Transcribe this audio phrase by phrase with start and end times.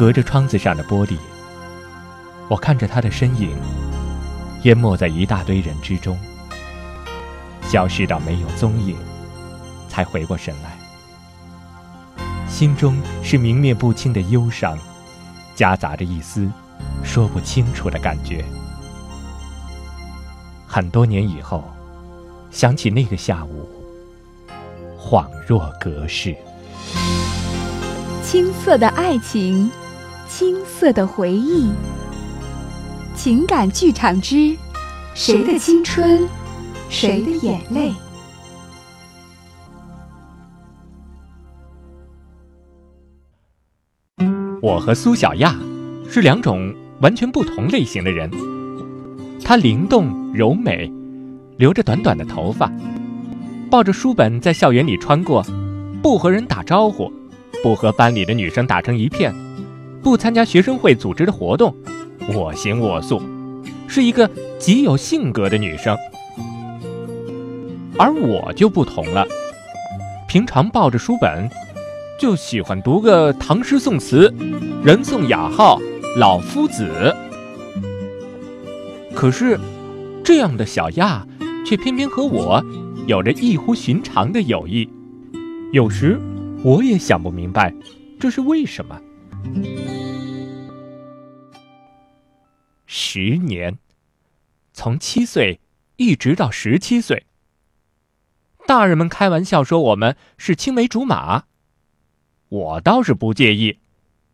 [0.00, 1.18] 隔着窗子上的玻璃，
[2.48, 3.50] 我看着他的身影，
[4.62, 6.18] 淹没在一大堆人之中，
[7.64, 8.96] 消失到没有踪影，
[9.90, 10.78] 才回过神来。
[12.48, 14.78] 心中是明灭不清的忧伤，
[15.54, 16.50] 夹杂着一丝
[17.04, 18.42] 说不清楚的感觉。
[20.66, 21.62] 很多年以后，
[22.50, 23.68] 想起那个下午，
[24.98, 26.34] 恍若隔世。
[28.24, 29.70] 青涩的爱情，
[30.30, 31.72] 青涩的回忆，
[33.16, 34.56] 情感剧场之
[35.12, 36.24] 谁的青春，
[36.88, 37.92] 谁的眼泪。
[44.62, 45.58] 我和苏小亚
[46.08, 48.30] 是两种完全不同类型的人。
[49.44, 50.90] 她灵动柔美，
[51.56, 52.70] 留着短短的头发，
[53.68, 55.44] 抱着书本在校园里穿过，
[56.00, 57.12] 不和人打招呼，
[57.64, 59.34] 不和班里的女生打成一片，
[60.02, 61.74] 不参加学生会组织的活动，
[62.34, 63.20] 我行我素，
[63.86, 65.96] 是一个极有性格的女生。
[67.98, 69.26] 而我就不同了，
[70.26, 71.48] 平常抱着书本。
[72.18, 74.30] 就喜欢读个唐诗宋词，
[74.84, 75.78] 人送雅号
[76.18, 77.14] 老夫子。
[79.14, 79.58] 可是，
[80.22, 81.26] 这样的小亚，
[81.64, 82.62] 却偏偏和我
[83.06, 84.88] 有着异乎寻常的友谊。
[85.72, 86.18] 有时，
[86.62, 87.74] 我也想不明白，
[88.18, 88.98] 这是为什么。
[92.86, 93.78] 十年，
[94.72, 95.60] 从七岁
[95.96, 97.26] 一直到十七岁，
[98.66, 101.44] 大人们开玩笑说我们是青梅竹马。
[102.48, 103.78] 我倒是不介意，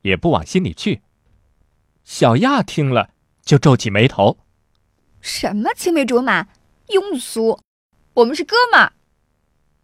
[0.03, 1.03] 也不往心里去。
[2.05, 3.11] 小亚听了
[3.43, 4.39] 就皱起眉头
[5.21, 6.49] ：“什么青梅竹马，
[6.89, 7.59] 庸俗！
[8.15, 8.93] 我们是哥们儿。”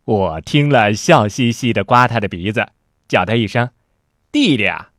[0.04, 2.68] 我听了笑嘻嘻的刮他的鼻子，
[3.08, 3.70] 叫他一声
[4.30, 4.91] “弟弟啊”。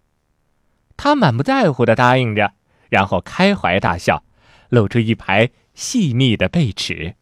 [0.98, 2.54] 他满不在乎的答应着，
[2.90, 4.24] 然后开怀大笑，
[4.70, 7.16] 露出一排细密的贝齿。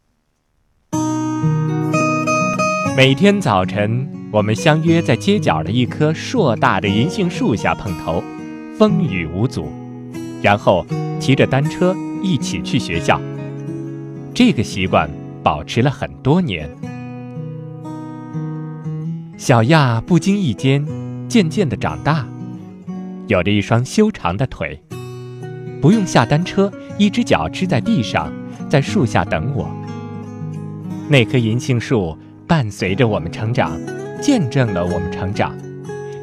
[2.96, 4.08] 每天早晨。
[4.34, 8.24] 我们相约在街角的一棵硕大的银杏树下碰头，
[8.80, 9.70] 风雨无阻，
[10.42, 10.86] 然后
[11.20, 13.20] 骑着单车一起去学校。
[14.34, 15.12] 这个习惯
[15.44, 16.70] 保持了很多年。
[19.38, 20.88] 小亚不经意间
[21.28, 22.26] 渐渐的长大，
[23.32, 24.78] 有着一双修长的腿，
[25.82, 28.30] 不用下单车，一只脚支在地上，
[28.68, 29.72] 在树下等我。
[31.08, 33.80] 那棵银杏树伴随着我们成长。
[34.22, 35.58] 见证了我们成长，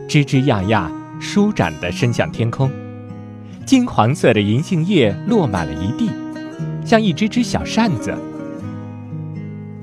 [0.06, 2.70] 枝枝桠桠舒展地伸向天空，
[3.66, 6.08] 金黄色的银杏叶落满了一地，
[6.84, 8.14] 像一只只小扇子。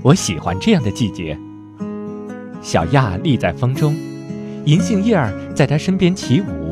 [0.02, 1.38] 我喜欢这样的季节。
[2.62, 3.94] 小亚立在风中，
[4.64, 6.65] 银杏叶儿在他身边起舞，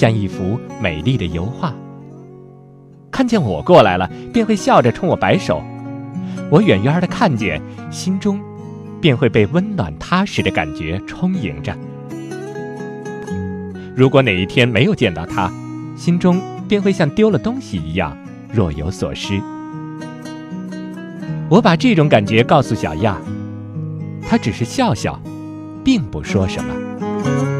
[0.00, 1.74] 像一幅美丽的油画。
[3.10, 5.62] 看见我过来了，便会笑着冲我摆手。
[6.50, 8.40] 我远远的看见，心中。
[9.02, 11.74] 便会被温暖踏实的感觉充盈着。
[13.96, 15.50] 如果哪一天没有见到他，
[15.96, 18.14] 心中便会像丢了东西一样
[18.52, 19.40] 若有所失。
[21.48, 23.16] 我把这种感觉告诉小亚，
[24.28, 25.18] 他只是笑笑，
[25.82, 27.59] 并不说什么。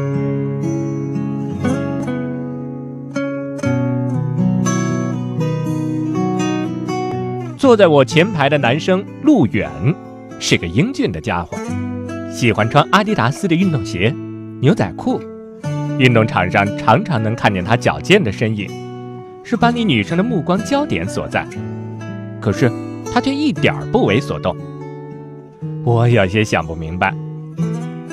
[7.71, 9.71] 坐在我前排的男生陆远。
[10.41, 11.57] 是个英俊的家伙，
[12.29, 14.13] 喜欢穿阿迪达斯的运动鞋、
[14.59, 15.21] 牛仔裤，
[15.97, 18.69] 运动场上常常能看见他矫健的身影，
[19.41, 21.47] 是班里女生的目光焦点所在。
[22.41, 22.69] 可是
[23.13, 24.53] 他却一点儿不为所动，
[25.85, 27.13] 我有些想不明白。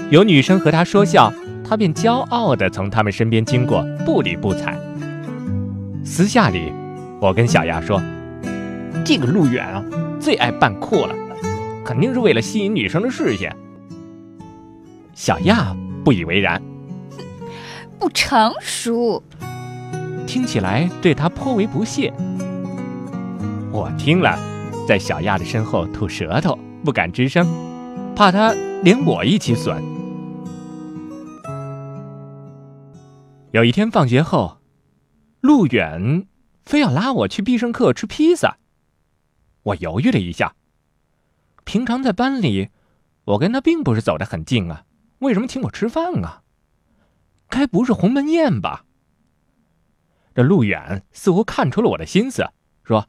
[0.08, 1.32] 有女生和他说笑，
[1.68, 4.78] 他便骄傲地从他们身边经过，不理不睬。
[6.04, 6.72] 私下里，
[7.20, 8.00] 我跟小亚说
[9.08, 9.82] ：“这个陆远啊，
[10.20, 11.14] 最爱扮酷了。”
[11.82, 13.56] 肯定是为了吸引女生的视线。
[15.14, 15.74] 小亚
[16.04, 16.60] 不以为然，
[17.98, 19.22] 不成熟，
[20.26, 22.12] 听起来对他颇为不屑。
[23.72, 24.38] 我听了，
[24.86, 27.48] 在小亚的身后吐舌头，不敢吱声，
[28.14, 29.82] 怕他连我一起损。
[33.52, 34.58] 有一天放学后，
[35.40, 36.26] 陆远
[36.66, 38.58] 非要拉我去必胜客吃披萨，
[39.68, 40.54] 我犹豫了一下。
[41.64, 42.68] 平常在班里，
[43.24, 44.84] 我跟他并不是走得很近啊，
[45.18, 46.42] 为什么请我吃饭啊？
[47.48, 48.84] 该不是鸿门宴吧？
[50.34, 52.48] 这陆远似乎看出了我的心思，
[52.84, 53.08] 说：“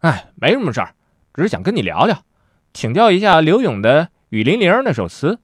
[0.00, 0.94] 哎，没什么事儿，
[1.34, 2.24] 只是想跟你聊聊，
[2.72, 5.40] 请教一下刘勇的《雨霖铃》那首词。”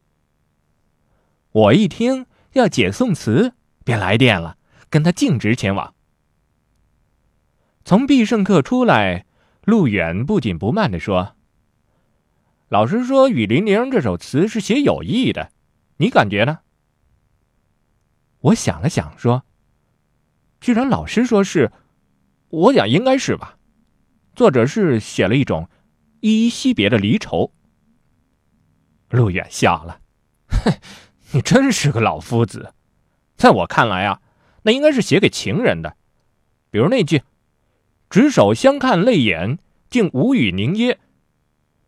[1.53, 3.53] 我一听要解宋词，
[3.85, 4.57] 便来电了，
[4.89, 5.95] 跟他径直前往。
[7.85, 9.27] 从必胜客出来，
[9.65, 11.37] 陆远不紧不慢地说
[12.69, 15.53] ：“老师说《雨霖铃》这首词是写友谊的，
[15.99, 16.59] 你感觉呢？”
[18.41, 19.45] 我想了想说
[20.61, 21.71] ：“既然老师说是，
[22.49, 23.57] 我想应该是吧。
[24.35, 25.69] 作者是写了一种
[26.21, 27.53] 依依惜别的离愁。”
[29.11, 30.01] 陆远笑了
[30.51, 30.73] ：“哼，
[31.31, 32.75] 你真是个老夫子。
[33.37, 34.21] 在我看来啊，
[34.63, 35.97] 那应该是写给情人的，
[36.71, 37.23] 比如那句。”
[38.13, 41.01] 执手相看泪眼，竟无语凝噎。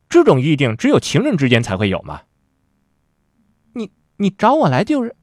[0.09, 2.23] 这种意境只有情人之间才会有吗？
[3.75, 5.15] 你你找我来就是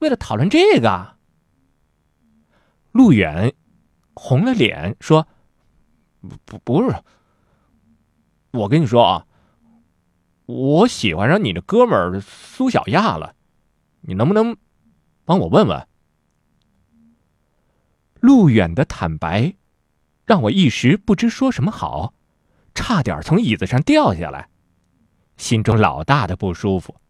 [0.00, 1.16] 为了讨论这个？
[2.90, 3.54] 陆远
[4.12, 5.26] 红了脸说
[6.44, 6.94] ：“不不是，
[8.50, 9.26] 我跟你说啊，
[10.44, 13.34] 我喜欢上你的哥们儿苏小亚了，
[14.02, 14.54] 你能不能
[15.24, 15.88] 帮我问问？”
[18.20, 19.54] 陆远的坦白。
[20.24, 22.14] 让我一时不知说什么好，
[22.74, 24.48] 差点从椅子上掉下来，
[25.36, 27.00] 心中老大的不舒服，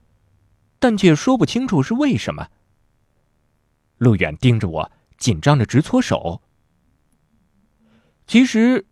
[0.79, 2.49] 但却说不清楚是为什么。
[3.99, 6.43] 陆远盯着我，紧张的直搓手。
[8.27, 8.87] 其实，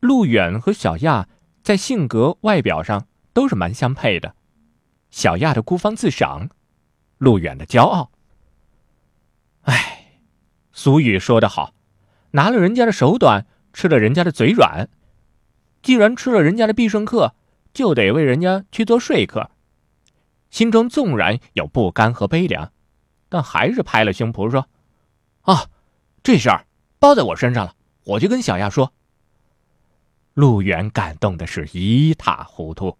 [0.00, 1.28] 陆远和小亚
[1.62, 4.36] 在性格、外表上都是蛮相配的，
[5.10, 6.50] 小亚的孤芳自赏，
[7.18, 8.12] 陆远的骄傲。
[9.62, 10.20] 哎，
[10.70, 11.74] 俗语说得好，
[12.32, 13.46] 拿了人家的手短。
[13.74, 14.88] 吃了人家的嘴软，
[15.82, 17.34] 既然吃了人家的必胜客，
[17.74, 19.50] 就得为人家去做说客。
[20.48, 22.72] 心中纵然有不甘和悲凉，
[23.28, 24.68] 但还是拍了胸脯说
[25.42, 25.66] ：“啊，
[26.22, 26.66] 这事儿
[27.00, 27.74] 包在我身上了，
[28.04, 28.92] 我就跟小亚说。”
[30.34, 32.96] 陆远感动的是一塌糊涂。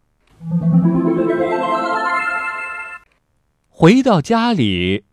[3.69, 5.05] 回到家里，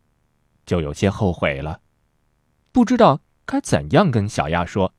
[0.66, 1.80] 就有些后悔了，
[2.72, 4.92] 不知道该怎样跟小亚说。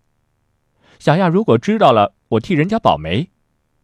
[1.03, 3.29] 小亚如果知道了我替人家保媒，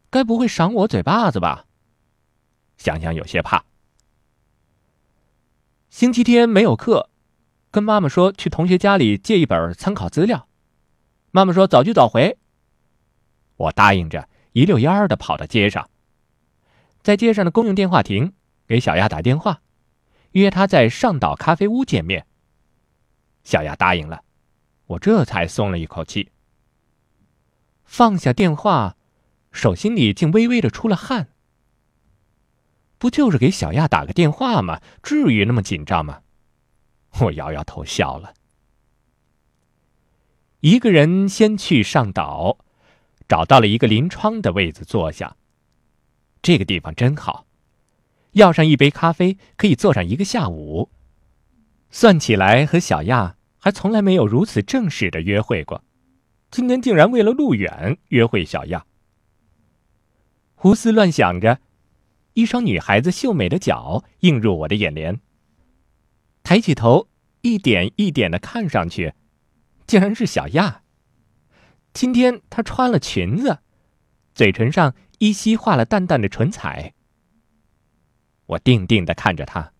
[0.10, 1.66] 该不会赏我嘴巴子吧？
[2.77, 3.66] 想想有些怕。
[5.89, 7.10] 星期天没有课，
[7.71, 10.48] 跟妈妈说去同学家里借一本参考资料。
[11.31, 12.38] 妈妈说早去早回。
[13.57, 15.89] 我答应着，一溜烟儿的跑到街上，
[17.01, 18.31] 在街上的公用电话亭
[18.66, 19.60] 给小亚打电话，
[20.31, 22.25] 约她在上岛咖啡屋见面。
[23.44, 24.24] 小亚答应了，
[24.86, 26.31] 我这才松了一口气。
[27.89, 28.95] 放下电话，
[29.51, 31.30] 手心里竟微微的出了汗。
[33.00, 34.80] 不就是给小亚打个电话吗？
[35.01, 36.21] 至于那么紧张吗？
[37.19, 38.36] 我摇摇头笑了。
[40.59, 42.59] 一个人先去上岛，
[43.27, 45.35] 找到了一个临窗的位子坐下。
[46.44, 47.47] 这个地方真好，
[48.33, 50.92] 要上一杯咖啡可以坐上一个下午。
[51.89, 55.83] 算起来，和小亚还从来没有如此正式的约会过。
[56.51, 58.86] 今天竟然为了路远约会小亚，
[60.56, 61.60] 胡思乱想着，
[62.34, 65.19] 一双女孩子秀美的脚映入我的眼帘。
[66.42, 67.07] 抬起头，
[67.42, 69.13] 一点一点的看上去，
[69.86, 70.81] 竟然是小亚。
[71.94, 73.60] 今天她穿了裙子，
[74.34, 76.95] 嘴唇上依稀画了淡淡的唇彩。
[78.48, 79.72] 我定定的看着她，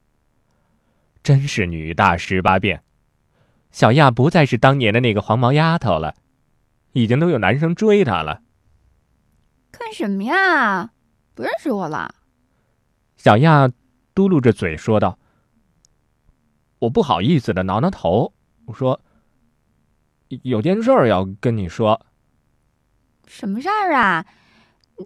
[1.24, 2.83] 真是女大十八变，
[3.72, 6.13] 小亚不再是当年的那个黄毛丫头了。
[7.01, 8.41] 已经都有男生追她了。
[9.72, 10.91] 看什么呀？
[11.34, 12.15] 不认识我了？
[13.15, 13.70] 小亚
[14.13, 15.18] 嘟噜着嘴说道
[16.79, 18.34] ：“我不好意思的挠挠头，
[18.65, 19.00] 我说
[20.27, 22.06] 有件事儿要跟你说。
[23.27, 24.25] 什么事儿啊？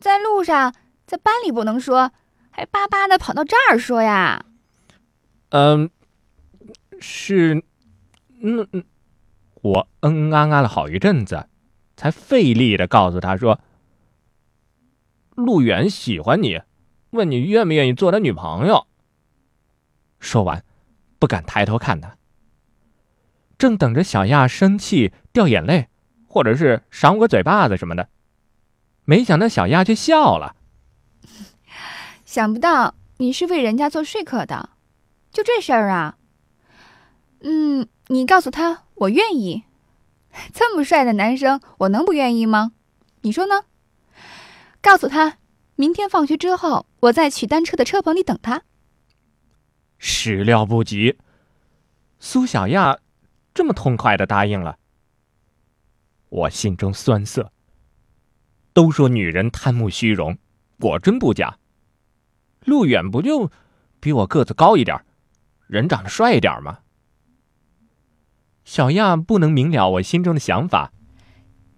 [0.02, 0.74] 在路上，
[1.06, 2.12] 在班里不能说，
[2.50, 4.46] 还巴巴的跑到这儿说呀？
[5.50, 5.90] 嗯，
[7.00, 7.64] 是，
[8.42, 8.84] 嗯嗯，
[9.62, 11.48] 我嗯嗯啊啊了好一阵子。”
[11.96, 13.60] 才费力的告诉他说
[15.36, 16.62] ：“陆远喜欢你，
[17.12, 18.88] 问你愿不愿意做他女朋友。”
[20.20, 20.64] 说完，
[21.20, 22.18] 不敢抬头看他。
[23.58, 25.88] 正等着小亚生气掉眼泪，
[26.28, 28.10] 或者是赏我个嘴巴子什么的，
[29.06, 30.56] 没想到小亚却笑了。
[32.26, 34.72] 想不到你是为人家做说客的，
[35.32, 36.18] 就这事儿啊？
[37.42, 39.64] 嗯，你告诉他我愿意。
[40.52, 42.72] 这么帅的男生，我能不愿意吗？
[43.22, 43.66] 你说呢？
[44.82, 45.38] 告诉他，
[45.76, 48.64] 明天放学之后，我在取单车的车棚里等他。
[49.98, 51.18] 始料不及，
[52.20, 52.98] 苏小亚
[53.54, 54.78] 这么痛快的答应了。
[56.30, 57.52] 我心中酸涩。
[58.74, 60.38] 都说女人贪慕虚荣，
[60.80, 61.60] 果真不假。
[62.66, 63.52] 陆远不就
[64.00, 65.06] 比我个子高一点，
[65.68, 66.80] 人长得帅一点吗？
[68.66, 70.92] 小亚不能明了我心中的想法。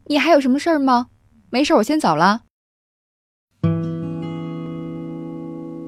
[0.08, 1.08] 你还有什么事儿吗？
[1.50, 2.42] 没事，我先走了。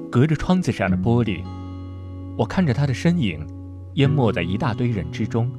[0.09, 1.43] 隔着窗子上的玻璃，
[2.37, 3.45] 我看着他的身影，
[3.95, 5.51] 淹没在一大堆人之中，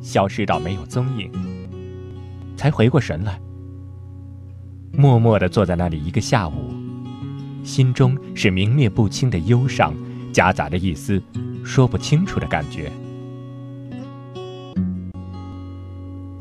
[0.00, 1.30] 消失到没有踪影。
[2.56, 3.40] 才回过神来，
[4.92, 6.72] 默默地坐在那里一个下午，
[7.64, 9.94] 心中是明灭不清的忧伤，
[10.32, 11.20] 夹杂着一丝
[11.64, 12.90] 说不清楚的感觉。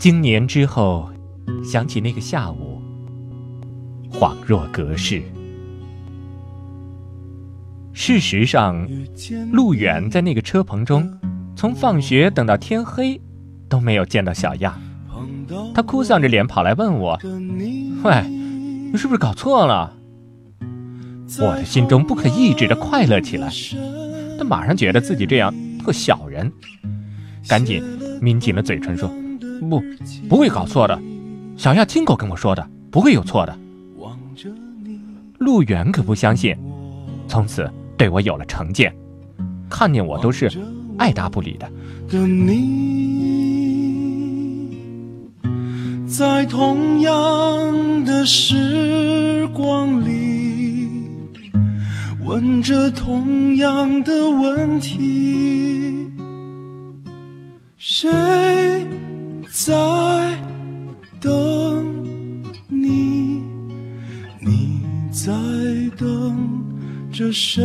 [0.01, 1.12] 经年之后，
[1.63, 2.81] 想起那个下午，
[4.12, 5.22] 恍若隔世。
[7.93, 8.89] 事实上，
[9.51, 11.08] 路远在那个车棚中，
[11.55, 13.22] 从放学等到天黑，
[13.70, 14.75] 都没有见到小亚。
[15.72, 17.20] 他哭丧着脸跑来问我
[18.03, 19.96] ：“喂，你是不是搞错了？”
[21.38, 23.51] 我的心中不可抑制的快乐起来，
[24.39, 26.51] 但马上觉得自己这样特小人，
[27.48, 27.84] 赶紧
[28.20, 29.08] 抿紧了嘴唇说
[29.70, 29.82] ：“不，
[30.30, 31.00] 不会搞错的。
[31.58, 33.58] 小亚亲口跟我说的，不会有错的。”
[35.39, 36.56] 路远可不相信，
[37.27, 37.70] 从此。
[37.98, 38.91] 对我有了成见，
[39.70, 40.51] 看见我都是
[40.98, 41.72] 爱答不理的。
[46.08, 50.89] 在同样的时光里，
[52.25, 56.10] 问着同样的问题，
[57.77, 58.10] 谁
[59.53, 59.74] 在
[61.20, 61.84] 等
[62.70, 63.43] 你？
[64.39, 64.81] 你
[65.12, 65.34] 在
[65.98, 66.63] 等？
[67.12, 67.62] 着谁？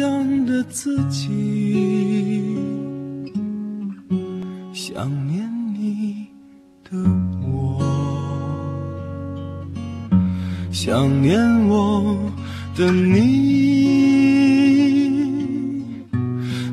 [0.00, 2.56] 样的自己。
[4.72, 6.26] 想念你
[6.90, 6.98] 的
[7.46, 7.80] 我，
[10.70, 11.38] 想念
[11.68, 12.18] 我
[12.76, 13.90] 的你。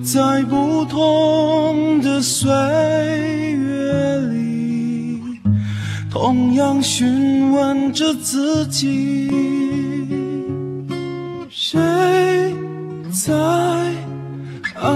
[0.03, 5.21] 在不同的岁月里，
[6.09, 9.29] 同样询问着自己：
[11.49, 11.77] 谁
[13.27, 13.33] 在
[14.75, 14.89] 爱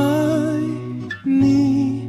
[1.26, 2.08] 你？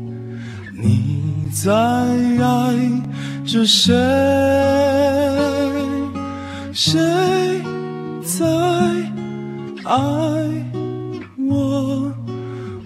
[0.80, 3.02] 你在爱
[3.44, 3.92] 着谁？
[6.72, 7.00] 谁
[8.22, 8.46] 在
[9.82, 9.98] 爱
[11.36, 12.12] 我？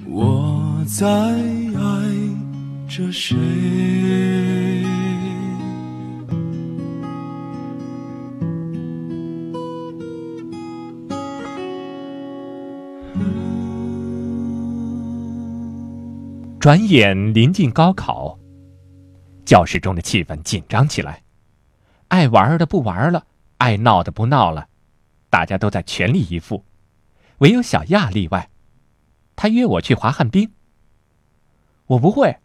[0.09, 0.83] 我？
[0.87, 1.85] 在爱
[2.89, 3.37] 着谁？
[16.67, 18.37] 转眼临近高考，
[19.45, 21.23] 教室中的气氛紧张起来，
[22.09, 23.25] 爱玩的不玩了，
[23.59, 24.67] 爱闹的不闹了，
[25.31, 26.65] 大家都在全力以赴，
[27.39, 28.51] 唯有小亚例外，
[29.37, 30.51] 他约我去滑旱冰。
[31.87, 32.37] 我不会，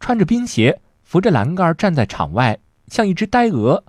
[0.00, 2.58] 穿着冰鞋，扶着栏杆站在场外，
[2.88, 3.84] 像一只呆鹅。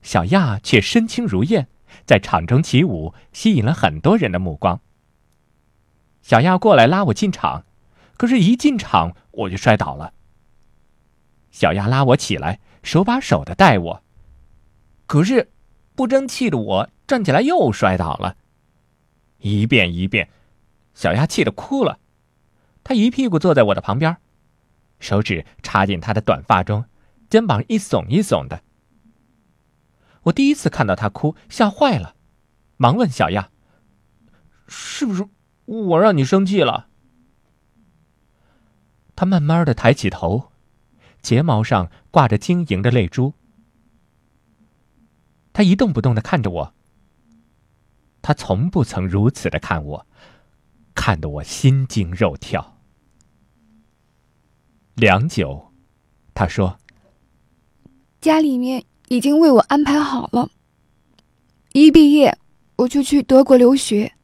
[0.00, 1.66] 小亚却身轻如燕，
[2.06, 4.80] 在场中起舞，吸引了很多人的目光。
[6.22, 7.64] 小亚过来拉我进场，
[8.20, 10.12] 可是，一进场我就摔倒了。
[11.50, 14.04] 小亚拉我起来，手把手的带我，
[15.06, 15.50] 可是，
[15.94, 18.36] 不争气的我站起来又摔倒了。
[19.38, 20.28] 一遍一遍，
[20.92, 21.98] 小亚气得哭了。
[22.84, 24.18] 她一屁股坐在我的旁边，
[24.98, 26.84] 手指插进她的短发中，
[27.30, 28.60] 肩膀一耸一耸的。
[30.24, 32.14] 我第一次看到她哭，吓坏了，
[32.76, 33.48] 忙问小亚
[34.68, 35.26] ：“是不是
[35.64, 36.88] 我让你生气了？”
[39.20, 40.50] 他慢慢的抬起头，
[41.20, 43.34] 睫毛上挂着晶莹的泪珠。
[45.52, 46.74] 他一动不动的看着我。
[48.22, 50.06] 他从不曾如此的看我。
[50.94, 52.78] 看得我心惊肉跳。
[54.94, 55.70] 良久，
[56.32, 56.78] 他说
[58.22, 60.48] ：“家里面已经为我安排好了，
[61.72, 62.38] 一毕业
[62.76, 64.14] 我就去德国留学，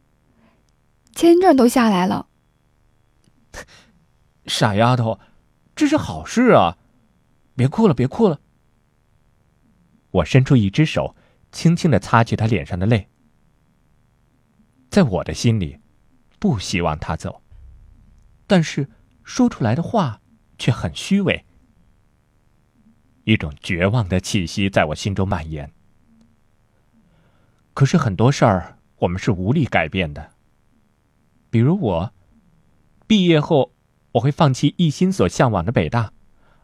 [1.14, 2.28] 签证都下来了。
[4.46, 5.18] ”傻丫头，
[5.74, 6.78] 这是好事啊！
[7.54, 8.40] 别哭了，别哭了。
[10.10, 11.16] 我伸出一只手，
[11.52, 13.08] 轻轻的擦去他脸上的泪。
[14.88, 15.78] 在我的心里，
[16.38, 17.42] 不希望他走，
[18.46, 18.88] 但是
[19.24, 20.20] 说出来的话
[20.58, 21.44] 却很虚伪。
[23.24, 25.72] 一种绝望的气息在我心中蔓延。
[27.74, 30.30] 可是很多事儿我们是无力改变的。
[31.50, 32.12] 比如我，
[33.06, 33.72] 毕业后
[34.16, 36.12] 我会放弃一心所向往的北大，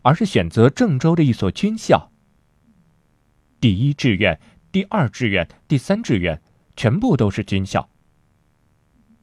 [0.02, 2.11] 而是选择郑州的一所军校。
[3.61, 4.40] 第一志愿、
[4.71, 6.40] 第二志愿、第三志愿，
[6.76, 7.88] 全部都是军校。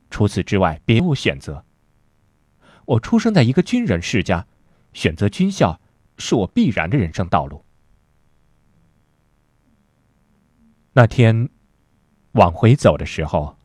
[0.09, 1.65] 除此之外，别无选择。
[2.85, 4.45] 我出生在一个军人世家，
[4.93, 5.79] 选择军校
[6.17, 7.63] 是我必然的人生道路。
[10.93, 11.49] 那天
[12.33, 13.57] 往回走的时候，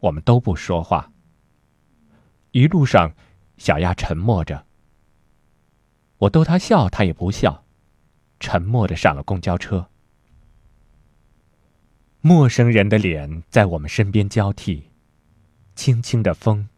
[0.00, 1.12] 我们都不说话。
[2.50, 3.14] 一路上，
[3.62, 4.66] 小亚沉默着。
[6.18, 7.62] 我逗他笑，他也不笑，
[8.40, 9.88] 沉默的上了公交车。
[12.20, 14.90] 陌生人的脸在我们身边交替。
[15.76, 16.68] 轻轻的风，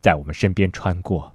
[0.00, 1.34] 在我们身边穿过。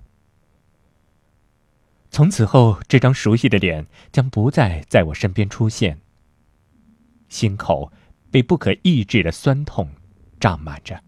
[2.09, 5.99] 从此后，这张熟悉的脸将不再在我身边出现。
[7.27, 7.91] 心口
[8.31, 9.89] 被不可抑制的酸痛
[10.39, 11.03] 胀满着。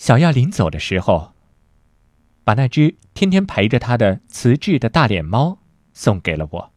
[0.00, 1.34] 小亚临走的时候，
[2.42, 5.58] 把那只天天陪着他的瓷质的大脸猫
[5.92, 6.72] 送给了我。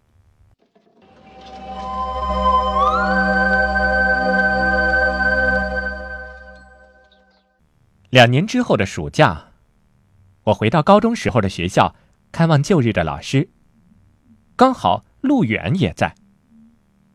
[8.09, 9.53] 两年之后的暑假，
[10.43, 11.95] 我回到高中时候的学校，
[12.29, 13.49] 看望旧日的老师。
[14.57, 16.13] 刚好陆远也在。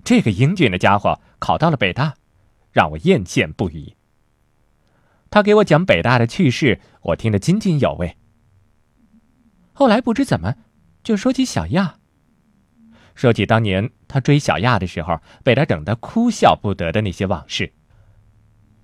[0.02, 2.14] 这个英俊的家伙考到了北大，
[2.72, 3.97] 让我艳羡不已。
[5.30, 8.16] 他给我讲北大的趣事，我听得津津有味。
[9.72, 10.54] 后来不知怎么，
[11.02, 11.98] 就说起小亚，
[13.14, 17.72] 说起当年他追小亚的时候，被他整得哭笑不得的那些往事。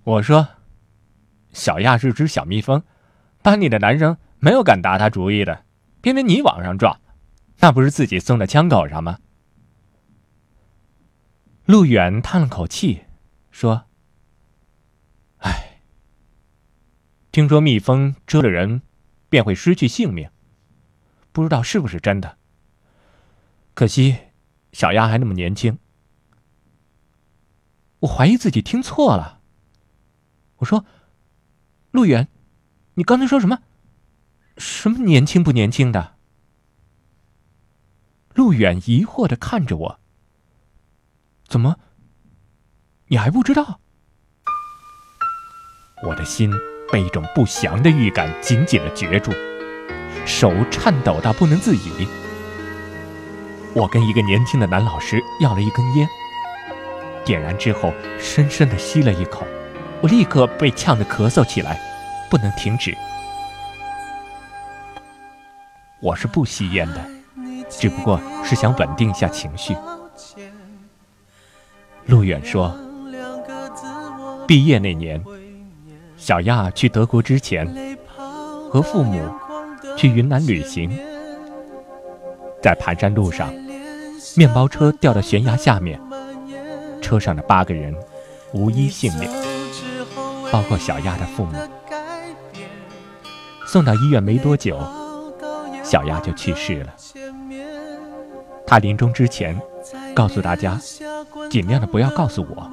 [0.04, 0.48] 我说。
[1.56, 2.82] 小亚是只小蜜蜂，
[3.40, 5.64] 班里的男生没有敢打他主意的，
[6.00, 7.00] 偏偏你往上撞，
[7.60, 9.20] 那不是自己送到枪口上吗？
[11.64, 13.04] 陆远叹了口气，
[13.52, 13.84] 说
[15.38, 15.78] ：“唉，
[17.34, 18.82] 听说蜜蜂蛰了人，
[19.28, 20.30] 便会失去性命，
[21.32, 22.38] 不知道是不是真的。
[23.74, 24.16] 可惜，
[24.70, 25.76] 小丫还那么年轻。
[27.98, 29.40] 我怀疑自己听错了。
[30.58, 30.86] 我说。”
[31.90, 32.28] 陆远，
[32.94, 33.58] 你刚才说什么？
[34.56, 36.14] 什么年轻不年轻的？
[38.34, 40.00] 陆远疑惑的看着我。
[41.48, 41.80] 怎么？
[43.08, 43.80] 你还不知道？
[46.04, 46.48] 我的心
[46.92, 49.32] 被一种不祥的预感紧紧的攫住，
[50.24, 52.06] 手颤抖到不能自已。
[53.72, 56.08] 我跟一个年轻的男老师要了一根烟，
[57.24, 59.44] 点燃之后，深深的吸了一口。
[60.00, 61.80] 我立刻被呛得咳嗽起来，
[62.30, 62.94] 不能停止。
[66.00, 67.04] 我是不吸烟的，
[67.70, 69.74] 只不过是想稳定一下情绪。
[72.06, 72.76] 陆远说，
[74.46, 75.24] 毕业那年，
[76.24, 77.68] 小亚去德国之前，
[78.70, 79.22] 和父母
[79.94, 80.90] 去云南旅行，
[82.62, 83.52] 在盘山路上，
[84.34, 86.00] 面包车掉到悬崖下面，
[87.02, 87.94] 车上的八个人
[88.54, 89.30] 无一幸免。
[90.50, 91.58] 包括小亚的父母，
[93.66, 94.80] 送到医院没多久，
[95.82, 96.94] 小亚就去世了。
[98.66, 99.60] 他临终之前
[100.14, 100.80] 告诉大家，
[101.50, 102.70] 尽量的不要告诉我。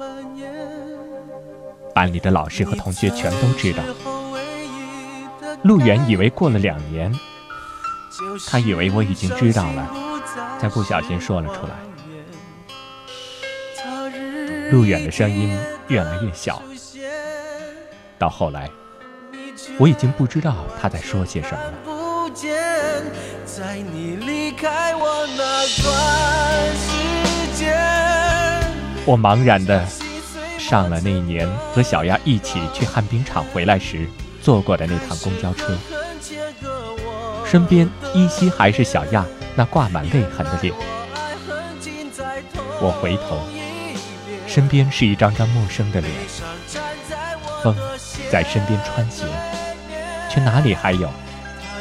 [1.94, 3.82] 班里的老师和同学全都知道。
[5.62, 7.12] 陆远以为过了两年，
[8.48, 9.88] 他以为我已经知道了，
[10.60, 11.74] 才不小心说了出来。
[14.70, 15.56] 陆远的声音
[15.88, 16.62] 越来越小。
[18.18, 18.70] 到后来，
[19.78, 21.74] 我已经不知道他在说些什么了。
[29.04, 29.84] 我茫然的
[30.72, 34.08] 上了那一年和小亚一起去旱冰场回来时
[34.40, 35.76] 坐过的那趟公交车，
[37.44, 39.22] 身边依稀还是小亚
[39.54, 40.72] 那挂满泪痕的脸。
[42.80, 43.38] 我回头，
[44.46, 46.10] 身边是一张张陌生的脸，
[47.62, 47.76] 风。
[48.30, 49.28] 在身边穿行，
[50.30, 51.06] 却哪里还有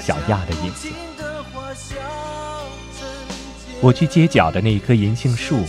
[0.02, 0.90] 小亚的影子？
[3.80, 5.64] 我去街角的那棵银杏树，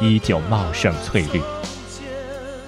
[0.00, 1.40] 依旧茂盛翠绿，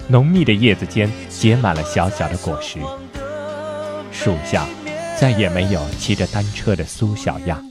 [0.07, 2.79] 浓密的叶子间结满了小小的果实。
[4.11, 4.65] 树下
[5.19, 7.61] 再也没有骑着单车的苏小亚。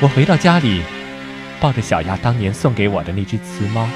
[0.00, 0.82] 我回到家里，
[1.60, 3.86] 抱着小亚当年送给我的那只雌猫，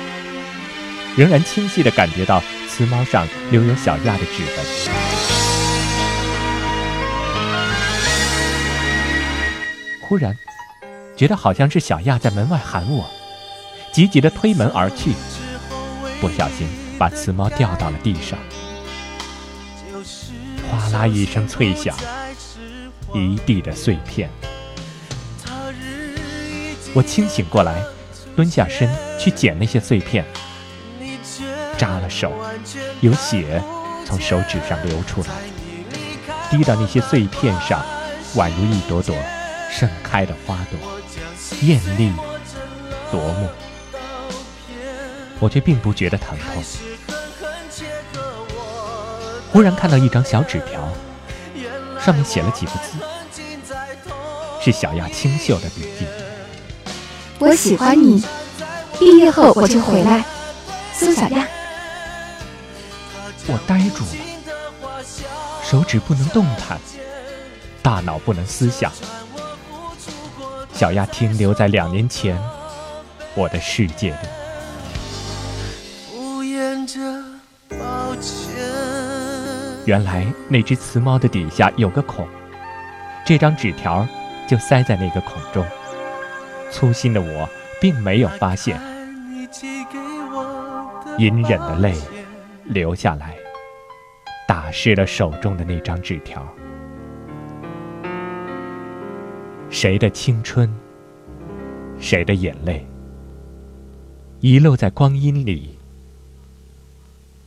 [1.16, 4.64] 仍然清晰地感觉到雌猫上留有小亚的指纹。
[10.00, 10.36] 忽然，
[11.16, 13.04] 觉得好像是小亚在门外喊我，
[13.92, 15.12] 急急地推门而去，
[16.20, 16.66] 不小心
[16.98, 18.38] 把雌猫掉到了地上，
[20.70, 21.94] 哗啦一声脆响，
[23.14, 24.30] 一地的碎片。
[26.94, 27.82] 我清醒过来，
[28.34, 30.24] 蹲下身去捡那些碎片，
[31.78, 32.32] 扎了手，
[33.00, 33.62] 有血
[34.04, 35.28] 从手指上流出来，
[36.50, 37.84] 滴到那些碎片上，
[38.34, 39.14] 宛如一朵朵
[39.72, 40.78] 盛开的花朵，
[41.62, 42.12] 艳丽
[43.10, 43.48] 夺目。
[45.40, 46.62] 我却并不觉得疼痛。
[49.50, 50.86] 忽然看到一张小纸条，
[51.98, 52.98] 上面写了几个字，
[54.62, 56.06] 是小亚清秀的笔迹。
[57.38, 58.22] 我喜欢你，
[59.00, 60.22] 毕业后我就回来。
[60.94, 61.48] 苏小亚，
[63.46, 65.02] 我呆住了，
[65.64, 66.78] 手指不能动弹，
[67.82, 68.92] 大脑不能思想。
[70.82, 72.36] 小亚停留在两年前
[73.36, 74.16] 我的世界里。
[79.86, 82.26] 原来那只雌猫的底下有个孔，
[83.24, 84.04] 这张纸条
[84.48, 85.64] 就塞在那个孔中。
[86.72, 87.48] 粗心的我
[87.80, 88.76] 并没有发现，
[91.16, 91.94] 隐忍的泪
[92.64, 93.36] 流下来，
[94.48, 96.44] 打湿了手中的那张纸条。
[99.72, 100.70] 谁的青春，
[101.98, 102.86] 谁的眼泪，
[104.40, 105.70] 遗落在光阴里，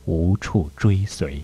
[0.06, 1.40] 无处追随。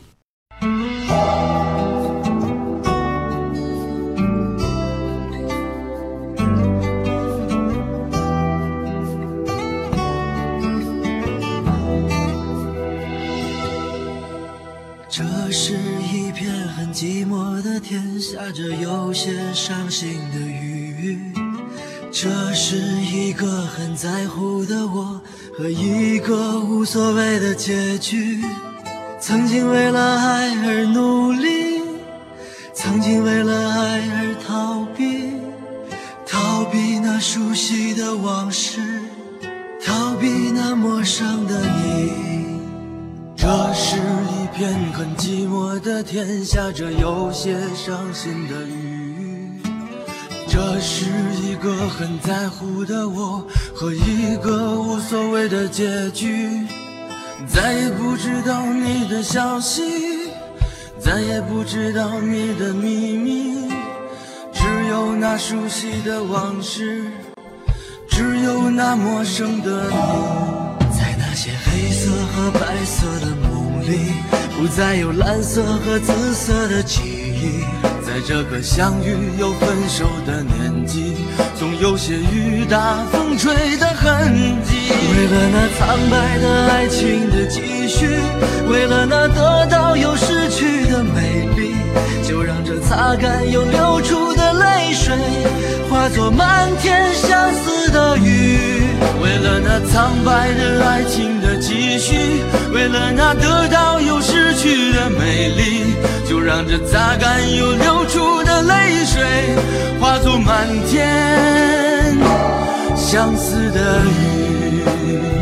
[15.08, 20.61] 这是一片很寂寞的天下着有些伤心的雨，
[22.10, 25.20] 这是一个很在乎的我
[25.56, 28.40] 和一个无所谓的结局。
[29.18, 31.80] 曾经为了爱而努力，
[32.74, 35.30] 曾经为了爱而逃避，
[36.26, 38.80] 逃避那熟悉的往事，
[39.84, 42.12] 逃避那陌生的你。
[43.36, 48.91] 这是一片很寂寞的天，下着有些伤心的雨。
[50.52, 51.06] 这是
[51.42, 53.42] 一个很在乎的我
[53.74, 56.46] 和一个无所谓的结局。
[57.46, 59.82] 再也不知道你的消息，
[61.00, 63.70] 再也不知道你的秘密，
[64.52, 67.10] 只有那熟悉的往事，
[68.06, 70.86] 只有那陌生的你。
[70.94, 74.12] 在那些黑色和白色的梦里，
[74.58, 77.91] 不再有蓝色和紫色的记忆。
[78.12, 81.14] 在这个相遇又分手的年纪，
[81.58, 84.92] 总有些雨打风吹的痕迹。
[85.16, 88.06] 为了那苍白的爱情的继续，
[88.68, 91.74] 为了那得到又失去的美丽，
[92.22, 95.16] 就让这擦干又流出的泪水，
[95.88, 98.71] 化作漫天相思的雨。
[99.22, 102.16] 为了那苍白的爱情的继续，
[102.72, 105.94] 为了那得到又失去的美丽，
[106.28, 109.22] 就让这擦干又流出的泪水，
[110.00, 112.16] 化作满天
[112.96, 115.41] 相思的雨。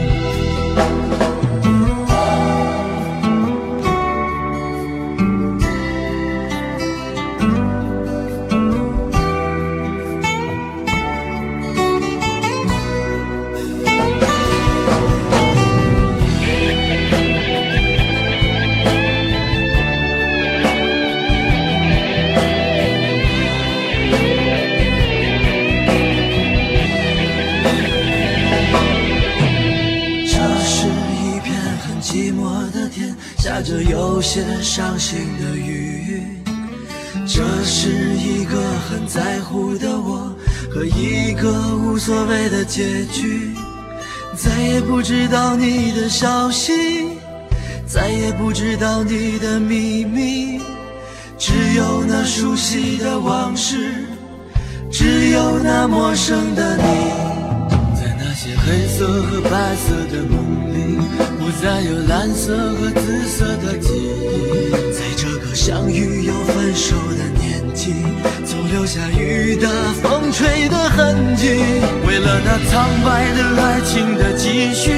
[42.70, 43.50] 结局。
[44.36, 46.72] 再也不知道你的消息，
[47.84, 50.60] 再也不知道你的秘密，
[51.36, 53.92] 只有那熟悉的往事，
[54.90, 56.82] 只有那陌生的你，
[58.00, 60.80] 在那些黑色和白色的梦里。
[61.40, 64.92] 不再有蓝色和紫色的记忆，
[65.62, 67.60] 相遇又分手的年。
[67.74, 67.92] 纪，
[68.46, 69.68] 总留下雨打
[70.02, 71.48] 风吹的痕迹。
[72.06, 74.90] 为了那苍白的爱情的继续，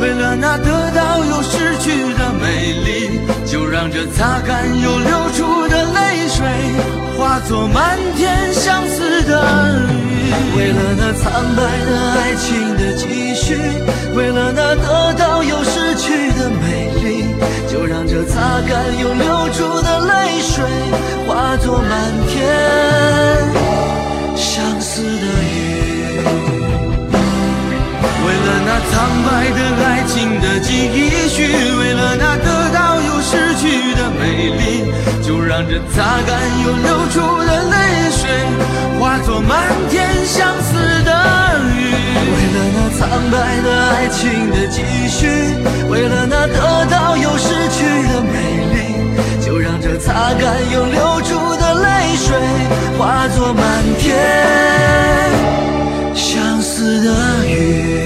[0.00, 6.46] 为了那得到又失去的美丽，就让这擦干又流出的泪水，
[7.18, 9.32] 化作漫天相思的
[9.90, 10.26] 雨。
[10.56, 13.56] 为了那苍白的爱情的继续，
[14.14, 16.95] 为了那得到又失去的美丽，
[17.68, 20.64] 就让这擦干又流出的泪水，
[21.26, 22.34] 化作漫天
[24.36, 25.54] 相思的雨。
[28.24, 30.68] 为了那苍白的爱情的继
[31.28, 31.36] 续，
[31.78, 34.84] 为了那得到又失去的美丽，
[35.22, 36.30] 就让这擦干
[36.64, 37.74] 又流出的泪
[38.10, 38.30] 水，
[39.00, 39.54] 化作漫
[39.90, 41.10] 天相思的
[41.76, 41.76] 雨。
[42.98, 45.28] 苍白的爱情的继续，
[45.90, 48.34] 为了那得到又失去的美
[48.72, 48.76] 丽，
[49.44, 52.34] 就让这擦干又流出的泪水
[52.98, 54.16] 化作满天
[56.14, 58.05] 相思的雨。